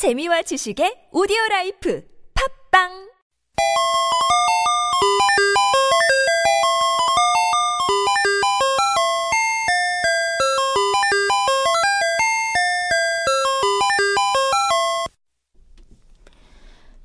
[0.00, 2.88] 재미와 지식의 오디오 라이프 팟빵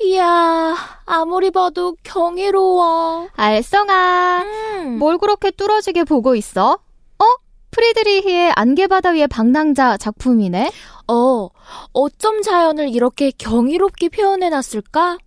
[0.00, 0.74] 이야,
[1.04, 3.28] 아무리 봐도 경이로워.
[3.34, 4.98] 알쏭아, 음.
[4.98, 6.78] 뭘 그렇게 뚫어지게 보고 있어?
[7.18, 7.24] 어?
[7.70, 10.70] 프리드리히의 안개바다 위의 방랑자 작품이네?
[11.08, 11.48] 어,
[11.92, 15.18] 어쩜 자연을 이렇게 경이롭게 표현해놨을까?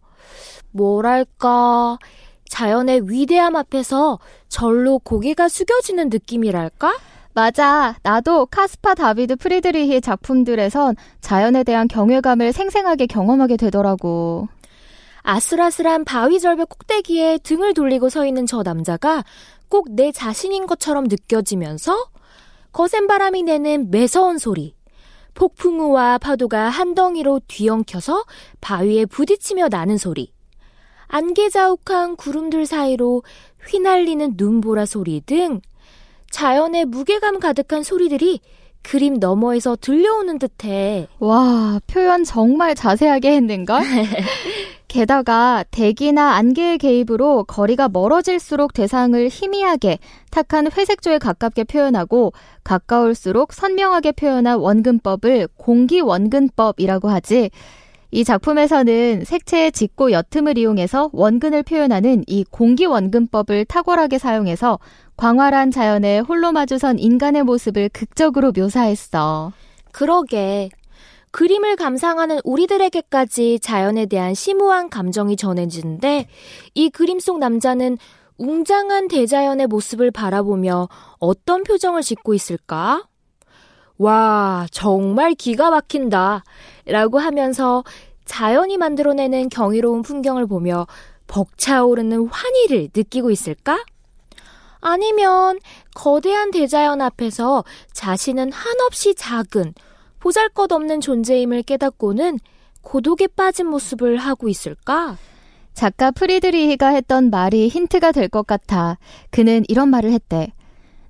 [0.72, 1.98] 뭐랄까,
[2.50, 6.98] 자연의 위대함 앞에서 절로 고개가 숙여지는 느낌이랄까?
[7.34, 7.96] 맞아.
[8.04, 14.50] 나도 카스파 다비드 프리드리히의 작품들에선 자연에 대한 경외감을 생생하게 경험하게 되더라고.
[15.24, 19.24] 아슬아슬한 바위 절벽 꼭대기에 등을 돌리고 서 있는 저 남자가
[19.70, 22.06] 꼭 내 자신인 것처럼 느껴지면서
[22.74, 24.76] 거센 바람이 내는 매서운 소리,
[25.34, 28.24] 폭풍우와 파도가 한 덩이로 뒤엉켜서
[28.60, 30.32] 바위에 부딪히며 나는 소리,
[31.08, 33.24] 안개자욱한 구름들 사이로
[33.68, 35.62] 휘날리는 눈보라 소리 등
[36.32, 38.40] 자연의 무게감 가득한 소리들이
[38.84, 41.08] 그림 너머에서 들려오는 듯해.
[41.20, 43.82] 와, 표현 정말 자세하게 했는걸?
[44.92, 50.00] 게다가 대기나 안개의 개입으로 거리가 멀어질수록 대상을 희미하게
[50.32, 52.34] 탁한 회색조에 가깝게 표현하고
[52.66, 57.52] 가까울수록 선명하게 표현한 원근법을 공기원근법이라고 하지.
[58.12, 64.78] 이 작품에서는 색채의 짙고 옅음을 이용해서 원근을 표현하는 이 공기원근법을 탁월하게 사용해서
[65.16, 69.54] 광활한 자연에 홀로 마주선 인간의 모습을 극적으로 묘사했어.
[69.94, 70.70] 그러게.
[71.32, 76.28] 그림을 감상하는 우리들에게까지 자연에 대한 심오한 감정이 전해지는데
[76.74, 77.98] 이 그림 속 남자는
[78.38, 83.08] 웅장한 대자연의 모습을 바라보며 어떤 표정을 짓고 있을까?
[83.98, 86.44] 와, 정말 기가 막힌다.
[86.86, 87.84] 라고 하면서
[88.26, 90.88] 자연이 만들어내는 경이로운 풍경을 보며
[91.28, 93.84] 벅차오르는 환희를 느끼고 있을까?
[94.80, 95.60] 아니면
[95.94, 99.76] 거대한 대자연 앞에서 자신은 한없이 작은
[100.22, 102.40] 보잘 것 없는 존재임을 깨닫고는
[102.82, 105.18] 고독에 빠진 모습을 하고 있을까?
[105.74, 108.98] 작가 프리드리히가 했던 말이 힌트가 될 것 같아.
[109.32, 110.54] 그는 이런 말을 했대.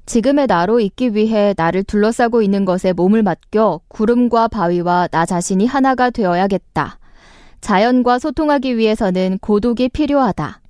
[0.05, 6.09] 지금의 나로 있기 위해 나를 둘러싸고 있는 것에 몸을 맡겨 구름과 바위와 나 자신이 하나가
[6.09, 6.97] 되어야겠다.
[7.59, 10.61] 자연과 소통하기 위해서는 고독이 필요하다.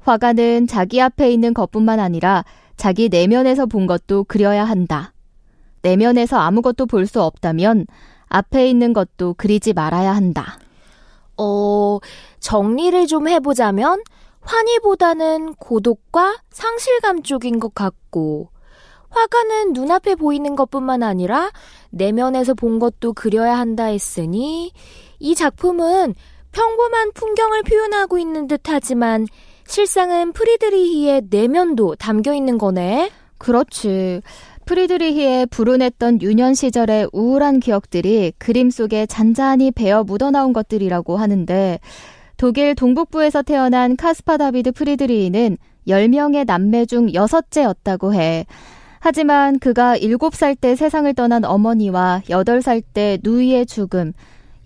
[0.00, 2.44] 화가는 자기 앞에 있는 것뿐만 아니라
[2.76, 5.12] 자기 내면에서 본 것도 그려야 한다.
[5.82, 7.86] 내면에서 아무것도 볼 수 없다면
[8.28, 10.58] 앞에 있는 것도 그리지 말아야 한다.
[11.36, 11.98] 어,
[12.38, 14.02] 정리를 좀 해보자면
[14.42, 18.48] 환희보다는 고독과 상실감 쪽인 것 같고
[19.08, 21.50] 화가는 눈앞에 보이는 것뿐만 아니라
[21.90, 24.72] 내면에서 본 것도 그려야 한다 했으니
[25.18, 26.14] 이 작품은
[26.52, 29.26] 평범한 풍경을 표현하고 있는 듯 하지만
[29.66, 33.10] 실상은 프리드리히의 내면도 담겨 있는 거네.
[33.38, 34.20] 그렇지.
[34.70, 41.80] 프리드리히의 불운했던 유년 시절의 우울한 기억들이 그림 속에 잔잔히 배어 묻어나온 것들이라고 하는데
[42.36, 45.56] 독일 동북부에서 태어난 카스파 다비드 프리드리히는
[45.88, 48.46] 10명의 남매 중 6째였다고 해.
[49.00, 54.12] 하지만 그가 7살 때 세상을 떠난 어머니와 8살 때 누이의 죽음,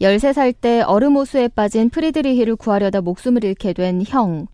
[0.03, 4.49] 13살 때 얼음호수에 빠진 프리드리히를 구하려다 목숨을 잃게 된 형,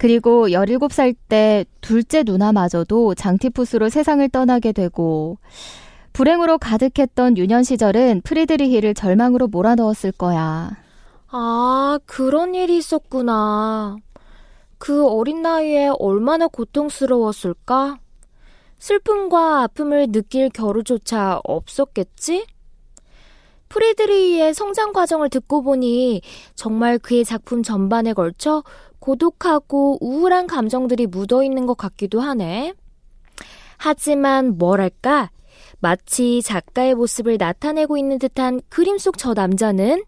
[0.00, 5.36] 그리고 17살 때 둘째 누나마저도 장티푸스로 세상을 떠나게 되고
[6.14, 10.70] 불행으로 가득했던 유년 시절은 프리드리히를 절망으로 몰아넣었을 거야.
[11.28, 13.98] 아, 그런 일이 있었구나.
[14.78, 17.98] 그 어린 나이에 얼마나 고통스러웠을까?
[18.78, 22.46] 슬픔과 아픔을 느낄 겨루조차 없었겠지?
[23.70, 26.20] 프리드리히의 성장 과정을 듣고 보니
[26.54, 28.62] 정말 그의 작품 전반에 걸쳐
[28.98, 32.74] 고독하고 우울한 감정들이 묻어 있는 것 같기도 하네.
[33.78, 35.30] 하지만 뭐랄까,
[35.78, 40.04] 마치 작가의 모습을 나타내고 있는 듯한 그림 속 저 남자는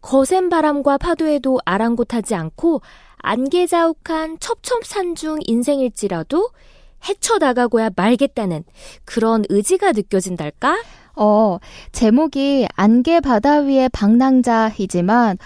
[0.00, 2.80] 거센 바람과 파도에도 아랑곳하지 않고
[3.18, 6.50] 안개자욱한 첩첩산중 인생일지라도
[7.06, 8.64] 헤쳐나가고야 말겠다는
[9.04, 10.78] 그런 의지가 느껴진달까?
[11.16, 11.58] 어,
[11.92, 15.38] 제목이 안개 바다 위의 방랑자이지만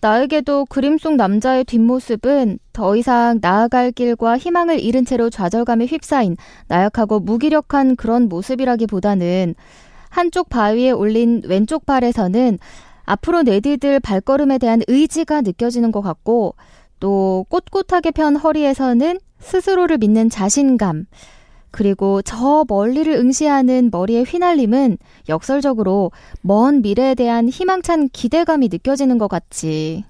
[0.00, 6.36] 나에게도 그림 속 남자의 뒷모습은 더 이상 나아갈 길과 희망을 잃은 채로 좌절감에 휩싸인
[6.68, 9.54] 나약하고 무기력한 그런 모습이라기보다는
[10.10, 12.58] 한쪽 바위에 올린 왼쪽 발에서는
[13.04, 16.54] 앞으로 내디딜 발걸음에 대한 의지가 느껴지는 것 같고
[17.00, 21.06] 또 꼿꼿하게 편 허리에서는 스스로를 믿는 자신감
[21.70, 24.98] 그리고 저 멀리를 응시하는 머리의 휘날림은
[25.28, 30.04] 역설적으로 먼 미래에 대한 희망찬 기대감이 느껴지는 것 같지.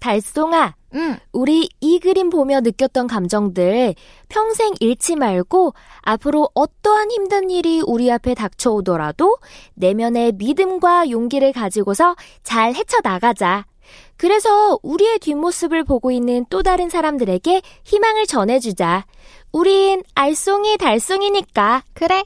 [0.00, 1.16] 달송아, 응.
[1.32, 3.94] 우리 이 그림 보며 느꼈던 감정들
[4.28, 9.38] 평생 잃지 말고 앞으로 어떠한 힘든 일이 우리 앞에 닥쳐오더라도
[9.74, 13.64] 내면의 믿음과 용기를 가지고서 잘 헤쳐나가자.
[14.16, 19.04] 그래서 우리의 뒷모습을 보고 있는 또 다른 사람들에게 희망을 전해주자.
[19.52, 21.82] 우린 알쏭이 달쏭이니까.
[21.94, 22.24] 그래.